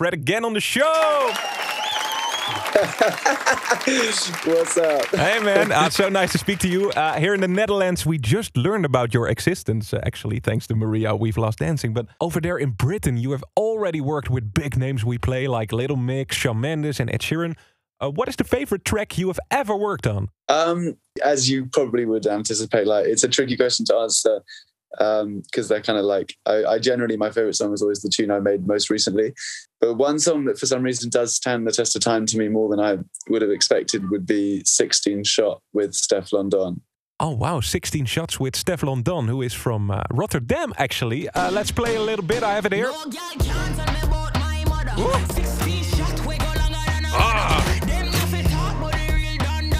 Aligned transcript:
Fred 0.00 0.14
again 0.14 0.46
on 0.46 0.54
the 0.54 0.60
show. 0.62 0.80
What's 4.50 4.78
up? 4.78 5.04
Hey 5.08 5.40
man, 5.40 5.72
uh, 5.72 5.90
so 5.90 6.08
nice 6.08 6.32
to 6.32 6.38
speak 6.38 6.58
to 6.60 6.68
you. 6.68 6.90
Uh, 6.92 7.18
here 7.18 7.34
in 7.34 7.42
the 7.42 7.48
Netherlands, 7.48 8.06
we 8.06 8.16
just 8.16 8.56
learned 8.56 8.86
about 8.86 9.12
your 9.12 9.28
existence, 9.28 9.92
uh, 9.92 10.00
actually, 10.02 10.40
thanks 10.40 10.66
to 10.68 10.74
Marea 10.74 11.20
We've 11.20 11.36
Lost 11.36 11.58
Dancing. 11.58 11.92
But 11.92 12.06
over 12.18 12.40
there 12.40 12.56
in 12.56 12.70
Britain, 12.70 13.18
you 13.18 13.32
have 13.32 13.44
already 13.58 14.00
worked 14.00 14.30
with 14.30 14.54
big 14.54 14.78
names 14.78 15.04
we 15.04 15.18
play, 15.18 15.46
like 15.46 15.70
Little 15.70 15.98
Mix, 15.98 16.34
Shawn 16.34 16.62
Mendes, 16.62 16.98
and 16.98 17.12
Ed 17.12 17.20
Sheeran. 17.20 17.54
Uh, 18.00 18.10
what 18.10 18.26
is 18.26 18.36
the 18.36 18.44
favorite 18.44 18.86
track 18.86 19.18
you 19.18 19.26
have 19.26 19.40
ever 19.50 19.76
worked 19.76 20.06
on? 20.06 20.30
Um, 20.48 20.96
as 21.22 21.50
you 21.50 21.66
probably 21.66 22.06
would 22.06 22.26
anticipate, 22.26 22.86
like 22.86 23.04
it's 23.04 23.22
a 23.22 23.28
tricky 23.28 23.54
question 23.54 23.84
to 23.84 23.96
answer 23.96 24.40
because 24.90 25.22
um, 25.22 25.42
they're 25.68 25.82
kind 25.82 25.98
of 25.98 26.04
like 26.04 26.34
I, 26.46 26.64
I, 26.64 26.78
generally 26.78 27.16
my 27.16 27.30
favorite 27.30 27.54
song 27.54 27.72
is 27.72 27.82
always 27.82 28.02
the 28.02 28.08
tune 28.08 28.30
I 28.30 28.40
made 28.40 28.66
most 28.66 28.90
recently. 28.90 29.32
But 29.80 29.94
one 29.94 30.18
song 30.18 30.44
that 30.46 30.58
for 30.58 30.66
some 30.66 30.82
reason 30.82 31.10
does 31.10 31.34
stand 31.34 31.66
the 31.66 31.72
test 31.72 31.94
of 31.94 32.02
time 32.02 32.26
to 32.26 32.38
me 32.38 32.48
more 32.48 32.68
than 32.68 32.80
I 32.80 32.98
would 33.28 33.42
have 33.42 33.50
expected 33.50 34.10
would 34.10 34.26
be 34.26 34.62
16 34.64 35.24
Shot 35.24 35.62
with 35.72 35.92
Stefflon 35.92 36.50
Don. 36.50 36.80
Oh 37.20 37.30
wow, 37.30 37.60
16 37.60 38.06
shots 38.06 38.40
with 38.40 38.54
Stefflon 38.54 39.04
Don, 39.04 39.28
who 39.28 39.42
is 39.42 39.52
from 39.52 39.90
uh, 39.90 40.02
Rotterdam 40.10 40.72
actually. 40.76 41.28
Uh, 41.28 41.50
let's 41.50 41.70
play 41.70 41.96
a 41.96 42.02
little 42.02 42.24
bit. 42.24 42.42
I 42.42 42.54
have 42.54 42.66
it 42.66 42.72
here. 42.72 42.90
Ah. 47.12 47.60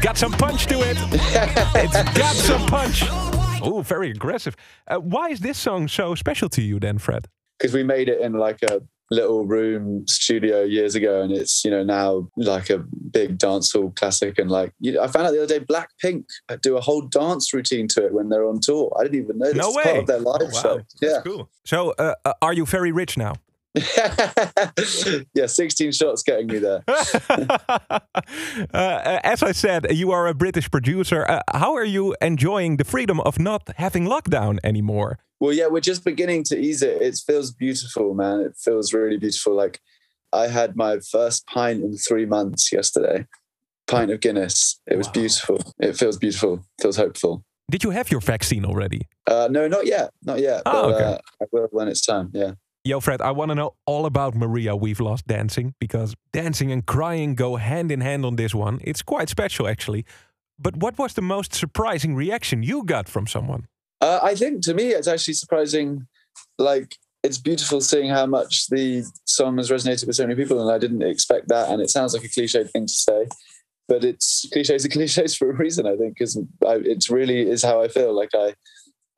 Got 0.00 0.16
some 0.18 0.32
punch 0.32 0.66
to 0.66 0.80
it. 0.80 0.96
it's 1.12 2.18
got 2.18 2.36
some 2.36 2.66
punch. 2.66 3.33
Oh, 3.64 3.82
very 3.82 4.10
aggressive. 4.10 4.56
Uh, 4.86 4.98
why 4.98 5.28
is 5.30 5.40
this 5.40 5.58
song 5.58 5.88
so 5.88 6.14
special 6.14 6.48
to 6.50 6.62
you 6.62 6.78
then, 6.78 6.98
Fred? 6.98 7.28
Because 7.58 7.72
we 7.72 7.82
made 7.82 8.08
it 8.08 8.20
in 8.20 8.34
like 8.34 8.62
a 8.62 8.82
little 9.10 9.46
room 9.46 10.06
studio 10.08 10.62
years 10.62 10.94
ago, 10.94 11.22
and 11.22 11.32
it's 11.32 11.64
you 11.64 11.70
know 11.70 11.82
now 11.82 12.28
like 12.36 12.70
a 12.70 12.78
big 12.78 13.38
dancehall 13.38 13.94
classic. 13.96 14.38
And 14.38 14.50
like 14.50 14.72
you 14.80 14.92
know, 14.92 15.02
I 15.02 15.06
found 15.06 15.26
out 15.26 15.32
the 15.32 15.42
other 15.42 15.58
day, 15.58 15.64
Blackpink 15.64 16.24
do 16.62 16.76
a 16.76 16.80
whole 16.80 17.02
dance 17.02 17.52
routine 17.52 17.88
to 17.88 18.06
it 18.06 18.12
when 18.12 18.28
they're 18.28 18.46
on 18.46 18.60
tour. 18.60 18.92
I 18.98 19.04
didn't 19.04 19.22
even 19.22 19.38
know 19.38 19.46
this 19.46 19.56
no 19.56 19.70
way. 19.72 19.82
part 19.82 19.96
of 19.98 20.06
their 20.06 20.20
live 20.20 20.40
oh, 20.42 20.50
wow. 20.52 20.62
show. 20.62 20.80
Yeah, 21.00 21.20
cool. 21.24 21.50
So, 21.64 21.90
uh, 21.92 22.14
uh, 22.24 22.32
are 22.42 22.52
you 22.52 22.66
very 22.66 22.92
rich 22.92 23.16
now? 23.16 23.34
yeah, 25.34 25.46
16 25.46 25.92
shots 25.92 26.22
getting 26.22 26.46
me 26.46 26.58
there. 26.58 26.84
uh, 26.88 28.00
as 28.72 29.42
I 29.42 29.50
said, 29.52 29.90
you 29.90 30.12
are 30.12 30.28
a 30.28 30.34
British 30.34 30.70
producer. 30.70 31.26
Uh, 31.28 31.40
how 31.52 31.74
are 31.74 31.84
you 31.84 32.14
enjoying 32.22 32.76
the 32.76 32.84
freedom 32.84 33.18
of 33.20 33.40
not 33.40 33.68
having 33.76 34.04
lockdown 34.04 34.58
anymore? 34.62 35.18
Well, 35.40 35.52
yeah, 35.52 35.66
we're 35.66 35.80
just 35.80 36.04
beginning 36.04 36.44
to 36.44 36.58
ease 36.58 36.82
it. 36.82 37.02
It 37.02 37.18
feels 37.26 37.50
beautiful, 37.52 38.14
man. 38.14 38.40
It 38.40 38.56
feels 38.56 38.92
really 38.92 39.16
beautiful. 39.16 39.54
Like 39.54 39.80
I 40.32 40.46
had 40.46 40.76
my 40.76 41.00
first 41.00 41.44
pint 41.46 41.82
in 41.82 41.96
three 41.96 42.26
months 42.26 42.72
yesterday. 42.72 43.26
Pint 43.88 44.10
of 44.12 44.20
Guinness. 44.20 44.80
It 44.86 44.96
was 44.96 45.08
wow. 45.08 45.12
beautiful. 45.14 45.60
It 45.78 45.96
feels 45.96 46.16
beautiful. 46.16 46.54
It 46.78 46.82
feels 46.82 46.96
hopeful. 46.96 47.44
Did 47.70 47.82
you 47.82 47.90
have 47.90 48.10
your 48.10 48.20
vaccine 48.20 48.64
already? 48.64 49.08
Uh, 49.26 49.48
no, 49.50 49.68
not 49.68 49.86
yet. 49.86 50.10
Not 50.22 50.38
yet. 50.38 50.62
Oh, 50.64 50.90
but, 50.90 50.94
okay. 50.94 51.04
Uh, 51.04 51.18
I 51.42 51.44
will 51.50 51.68
when 51.72 51.88
it's 51.88 52.04
time. 52.04 52.30
Yeah. 52.32 52.52
Yo, 52.86 53.00
Fred, 53.00 53.22
I 53.22 53.30
want 53.30 53.48
to 53.48 53.54
know 53.54 53.72
all 53.86 54.04
about 54.04 54.34
Marea 54.34 54.78
We've 54.78 55.00
Lost 55.00 55.26
Dancing 55.26 55.74
because 55.80 56.14
dancing 56.34 56.70
and 56.70 56.84
crying 56.84 57.34
go 57.34 57.56
hand 57.56 57.90
in 57.90 58.02
hand 58.02 58.26
on 58.26 58.36
this 58.36 58.54
one. 58.54 58.78
It's 58.84 59.00
quite 59.00 59.30
special, 59.30 59.66
actually. 59.66 60.04
But 60.58 60.76
what 60.76 60.98
was 60.98 61.14
the 61.14 61.22
most 61.22 61.54
surprising 61.54 62.14
reaction 62.14 62.62
you 62.62 62.84
got 62.84 63.08
from 63.08 63.26
someone? 63.26 63.68
Uh, 64.02 64.20
I 64.22 64.34
think 64.34 64.62
to 64.64 64.74
me, 64.74 64.88
it's 64.88 65.08
actually 65.08 65.32
surprising. 65.32 66.06
Like, 66.58 66.96
it's 67.22 67.38
beautiful 67.38 67.80
seeing 67.80 68.10
how 68.10 68.26
much 68.26 68.66
the 68.66 69.04
song 69.24 69.56
has 69.56 69.70
resonated 69.70 70.06
with 70.06 70.16
so 70.16 70.26
many 70.26 70.34
people, 70.34 70.60
and 70.60 70.70
I 70.70 70.76
didn't 70.76 71.00
expect 71.00 71.48
that. 71.48 71.70
And 71.70 71.80
it 71.80 71.88
sounds 71.88 72.12
like 72.12 72.24
a 72.24 72.28
cliche 72.28 72.64
thing 72.64 72.86
to 72.86 72.92
say, 72.92 73.28
but 73.88 74.04
it's 74.04 74.46
cliches 74.52 74.84
are 74.84 74.88
cliches 74.90 75.34
for 75.34 75.48
a 75.48 75.54
reason, 75.54 75.86
I 75.86 75.96
think, 75.96 76.18
because 76.18 76.38
it 76.60 77.08
really 77.08 77.48
is 77.48 77.62
how 77.62 77.80
I 77.80 77.88
feel. 77.88 78.12
Like, 78.12 78.34
I 78.34 78.52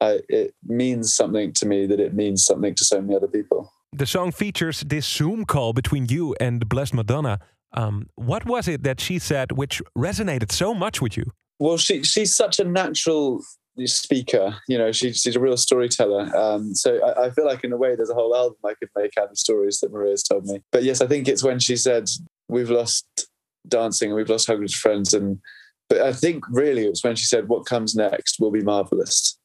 I, 0.01 0.21
it 0.29 0.55
means 0.65 1.15
something 1.15 1.53
to 1.55 1.67
me 1.67 1.87
that 1.87 2.01
it 2.01 2.15
means 2.15 2.45
something 2.45 2.75
to 2.75 2.85
so 2.85 3.01
many 3.01 3.17
other 3.17 3.29
people. 3.29 3.73
The 3.93 4.07
song 4.07 4.33
features 4.33 4.81
this 4.81 5.07
Zoom 5.07 5.45
call 5.45 5.73
between 5.73 6.07
you 6.07 6.35
and 6.41 6.61
the 6.61 6.67
Blessed 6.67 6.95
Madonna. 6.95 7.39
Um, 7.73 8.09
what 8.17 8.45
was 8.47 8.69
it 8.69 8.83
that 8.83 9.01
she 9.01 9.19
said 9.19 9.53
which 9.53 9.83
resonated 9.97 10.53
so 10.53 10.75
much 10.75 11.01
with 11.01 11.17
you? 11.17 11.33
Well, 11.59 11.79
she 11.79 12.03
she's 12.03 12.35
such 12.35 12.59
a 12.59 12.65
natural 12.65 13.43
speaker. 13.85 14.57
You 14.69 14.79
know, 14.79 14.93
she, 14.93 15.13
she's 15.13 15.37
a 15.37 15.41
real 15.41 15.57
storyteller. 15.57 16.35
Um, 16.37 16.75
so 16.75 17.03
I, 17.05 17.27
I, 17.27 17.31
feel 17.31 17.45
like 17.45 17.65
in 17.65 17.73
a 17.73 17.77
way, 17.77 17.95
there's 17.95 18.11
a 18.11 18.15
whole 18.15 18.35
album 18.35 18.57
I 18.65 18.75
could 18.75 18.89
make 18.97 19.13
out 19.19 19.31
of 19.31 19.39
stories 19.39 19.81
that 19.81 19.93
Marea's 19.93 20.23
told 20.23 20.45
me. 20.45 20.63
But 20.73 20.85
yes, 20.85 21.01
I 21.01 21.07
think 21.07 21.29
it's 21.29 21.43
when 21.43 21.59
she 21.59 21.77
said 21.77 22.09
we've 22.49 22.71
lost 22.71 23.07
dancing 23.69 24.11
and 24.11 24.17
we've 24.17 24.31
lost 24.31 24.47
hundreds 24.47 24.75
of 24.75 24.81
friends, 24.81 25.13
and 25.15 25.41
but 25.89 26.01
I 26.01 26.13
think 26.13 26.45
really 26.51 26.87
it 26.87 26.91
was 26.91 27.05
when 27.05 27.17
she 27.17 27.25
said 27.25 27.49
what 27.49 27.67
comes 27.67 27.95
next 27.95 28.37
will 28.41 28.51
be 28.51 28.63
marvelous 28.63 29.39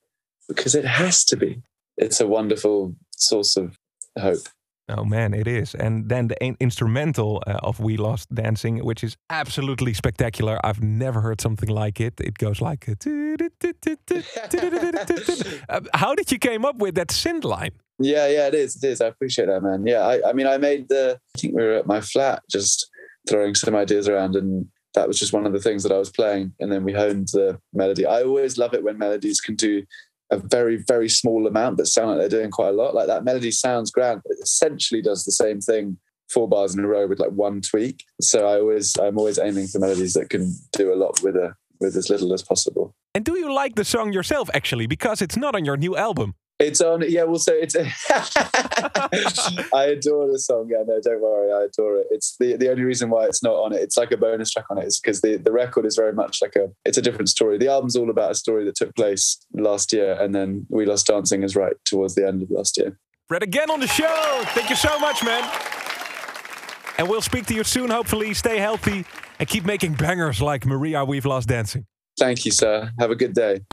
because 0.47 0.75
it 0.75 0.85
has 0.85 1.23
to 1.25 1.35
be. 1.35 1.61
It's 1.97 2.19
a 2.19 2.27
wonderful 2.27 2.95
source 3.15 3.57
of 3.57 3.77
hope. 4.19 4.47
Oh 4.89 5.05
man, 5.05 5.33
it 5.33 5.47
is. 5.47 5.73
And 5.75 6.09
then 6.09 6.27
the 6.27 6.55
instrumental 6.59 7.41
uh, 7.47 7.59
of 7.63 7.79
We 7.79 7.97
Lost 7.97 8.33
Dancing, 8.33 8.83
which 8.83 9.03
is 9.03 9.15
absolutely 9.29 9.93
spectacular. 9.93 10.59
I've 10.63 10.81
never 10.81 11.21
heard 11.21 11.39
something 11.39 11.69
like 11.69 12.01
it. 12.01 12.19
It 12.19 12.37
goes 12.37 12.59
like. 12.59 12.89
uh, 12.89 12.95
how 15.93 16.15
did 16.15 16.31
you 16.31 16.39
came 16.39 16.65
up 16.65 16.77
with 16.77 16.95
that 16.95 17.09
synth 17.09 17.45
line? 17.45 17.71
Yeah, 17.99 18.27
yeah, 18.27 18.47
it 18.47 18.55
is. 18.55 18.83
It 18.83 18.87
is. 18.87 19.01
I 19.01 19.07
appreciate 19.07 19.45
that, 19.45 19.61
man. 19.61 19.85
Yeah, 19.85 20.01
I, 20.01 20.29
I 20.29 20.33
mean, 20.33 20.47
I 20.47 20.57
made 20.57 20.89
the. 20.89 21.19
I 21.35 21.39
think 21.39 21.55
we 21.55 21.63
were 21.63 21.73
at 21.73 21.87
my 21.87 22.01
flat 22.01 22.41
just 22.49 22.89
throwing 23.29 23.55
some 23.55 23.75
ideas 23.75 24.09
around, 24.09 24.35
and 24.35 24.67
that 24.95 25.07
was 25.07 25.19
just 25.19 25.31
one 25.31 25.45
of 25.45 25.53
the 25.53 25.61
things 25.61 25.83
that 25.83 25.91
I 25.91 25.97
was 25.97 26.09
playing. 26.09 26.53
And 26.59 26.71
then 26.71 26.83
we 26.83 26.93
honed 26.93 27.29
the 27.29 27.59
melody. 27.71 28.05
I 28.05 28.23
always 28.23 28.57
love 28.57 28.73
it 28.73 28.83
when 28.83 28.97
melodies 28.97 29.39
can 29.39 29.55
do 29.55 29.83
a 30.31 30.37
very 30.37 30.77
very 30.77 31.09
small 31.09 31.45
amount 31.45 31.77
but 31.77 31.87
sound 31.87 32.09
like 32.09 32.19
they're 32.19 32.39
doing 32.39 32.51
quite 32.51 32.69
a 32.69 32.73
lot. 32.73 32.95
Like 32.95 33.07
that 33.07 33.23
melody 33.23 33.51
sounds 33.51 33.91
grand 33.91 34.21
but 34.23 34.37
it 34.37 34.41
essentially 34.41 35.01
does 35.01 35.23
the 35.25 35.31
same 35.31 35.59
thing 35.59 35.97
four 36.29 36.47
bars 36.47 36.73
in 36.73 36.83
a 36.83 36.87
row 36.87 37.07
with 37.07 37.19
like 37.19 37.31
one 37.31 37.61
tweak. 37.61 38.03
So 38.21 38.47
i 38.47 38.59
always 38.59 38.97
i'm 38.97 39.17
always 39.17 39.39
aiming 39.39 39.67
for 39.67 39.79
melodies 39.79 40.13
that 40.13 40.29
can 40.29 40.53
do 40.73 40.93
a 40.93 40.95
lot 40.95 41.21
with 41.21 41.35
a 41.35 41.55
with 41.79 41.95
as 41.95 42.09
little 42.09 42.33
as 42.33 42.43
possible. 42.43 42.95
And 43.13 43.25
do 43.25 43.37
you 43.37 43.53
like 43.53 43.75
the 43.75 43.83
song 43.83 44.13
yourself 44.13 44.49
actually? 44.53 44.87
Because 44.87 45.21
it's 45.21 45.35
not 45.35 45.55
on 45.55 45.65
your 45.65 45.77
new 45.77 45.97
album 45.97 46.35
it's 46.61 46.81
on, 46.81 47.03
yeah. 47.07 47.23
We'll 47.23 47.39
say 47.39 47.61
it's. 47.61 47.75
I 49.73 49.85
adore 49.85 50.31
the 50.31 50.39
song. 50.39 50.69
Yeah, 50.69 50.83
no, 50.85 50.99
don't 51.01 51.21
worry. 51.21 51.51
I 51.51 51.65
adore 51.65 51.97
it. 51.97 52.07
It's 52.11 52.35
the 52.37 52.55
the 52.55 52.69
only 52.69 52.83
reason 52.83 53.09
why 53.09 53.25
it's 53.25 53.43
not 53.43 53.55
on 53.55 53.73
it. 53.73 53.81
It's 53.81 53.97
like 53.97 54.11
a 54.11 54.17
bonus 54.17 54.51
track 54.51 54.65
on 54.69 54.77
it 54.77 54.85
is 54.85 54.99
because 54.99 55.21
the 55.21 55.37
the 55.37 55.51
record 55.51 55.85
is 55.85 55.95
very 55.95 56.13
much 56.13 56.41
like 56.41 56.55
a. 56.55 56.69
It's 56.85 56.97
a 56.97 57.01
different 57.01 57.29
story. 57.29 57.57
The 57.57 57.67
album's 57.67 57.95
all 57.95 58.09
about 58.09 58.31
a 58.31 58.35
story 58.35 58.65
that 58.65 58.75
took 58.75 58.95
place 58.95 59.37
last 59.53 59.91
year, 59.93 60.13
and 60.19 60.33
then 60.33 60.65
We 60.69 60.85
Lost 60.85 61.07
Dancing 61.07 61.43
is 61.43 61.55
right 61.55 61.73
towards 61.85 62.15
the 62.15 62.27
end 62.27 62.41
of 62.43 62.51
last 62.51 62.77
year. 62.77 62.97
Fred 63.27 63.43
again 63.43 63.69
on 63.71 63.79
the 63.79 63.87
show. 63.87 64.43
Thank 64.47 64.69
you 64.69 64.75
so 64.75 64.99
much, 64.99 65.23
man. 65.23 65.49
And 66.97 67.09
we'll 67.09 67.21
speak 67.21 67.45
to 67.47 67.53
you 67.55 67.63
soon. 67.63 67.89
Hopefully, 67.89 68.33
stay 68.33 68.59
healthy 68.59 69.05
and 69.39 69.47
keep 69.47 69.65
making 69.65 69.93
bangers 69.93 70.41
like 70.41 70.65
Marea 70.65 71.07
We've 71.07 71.25
Lost 71.25 71.47
Dancing. 71.47 71.85
Thank 72.19 72.45
you, 72.45 72.51
sir. 72.51 72.91
Have 72.99 73.09
a 73.09 73.15
good 73.15 73.33
day. 73.33 73.61